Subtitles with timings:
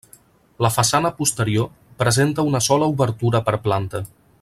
[0.65, 1.69] La façana posterior
[2.01, 4.07] presenta una sola obertura per planta.